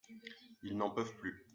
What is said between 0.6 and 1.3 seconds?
Ils n’en peuvent